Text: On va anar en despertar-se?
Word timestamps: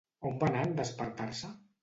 On 0.29 0.39
va 0.43 0.47
anar 0.51 0.63
en 0.69 0.73
despertar-se? 0.79 1.53